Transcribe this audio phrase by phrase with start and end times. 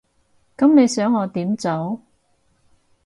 [0.57, 2.01] 噉你想我點做？